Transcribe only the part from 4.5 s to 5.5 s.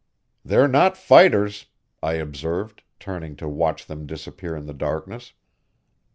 in the darkness.